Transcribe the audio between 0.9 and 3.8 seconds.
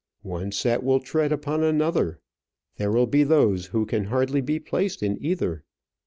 tread upon another. There will be those